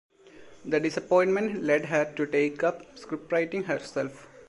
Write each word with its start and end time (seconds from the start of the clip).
The 0.65 0.79
disappointment 0.79 1.61
led 1.61 1.85
her 1.85 2.11
to 2.15 2.25
take 2.25 2.63
up 2.63 2.95
scriptwriting 2.97 3.65
herself. 3.65 4.27